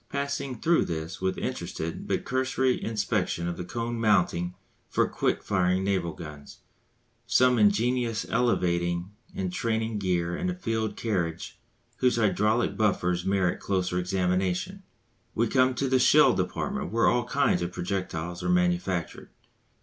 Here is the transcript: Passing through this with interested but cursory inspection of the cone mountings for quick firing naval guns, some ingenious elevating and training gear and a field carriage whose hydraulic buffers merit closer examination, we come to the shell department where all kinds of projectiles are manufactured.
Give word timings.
Passing 0.09 0.59
through 0.59 0.85
this 0.85 1.21
with 1.21 1.37
interested 1.37 2.07
but 2.07 2.25
cursory 2.25 2.83
inspection 2.83 3.47
of 3.47 3.55
the 3.55 3.63
cone 3.63 3.99
mountings 4.01 4.55
for 4.89 5.07
quick 5.07 5.43
firing 5.43 5.83
naval 5.83 6.13
guns, 6.13 6.57
some 7.27 7.59
ingenious 7.59 8.25
elevating 8.27 9.11
and 9.35 9.53
training 9.53 9.99
gear 9.99 10.35
and 10.35 10.49
a 10.49 10.55
field 10.55 10.95
carriage 10.97 11.59
whose 11.97 12.15
hydraulic 12.15 12.75
buffers 12.75 13.25
merit 13.25 13.59
closer 13.59 13.99
examination, 13.99 14.81
we 15.35 15.45
come 15.47 15.75
to 15.75 15.87
the 15.87 15.99
shell 15.99 16.33
department 16.33 16.91
where 16.91 17.05
all 17.07 17.25
kinds 17.25 17.61
of 17.61 17.71
projectiles 17.71 18.41
are 18.41 18.49
manufactured. 18.49 19.29